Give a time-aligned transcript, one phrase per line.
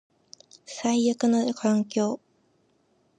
[0.65, 2.19] 最悪な環境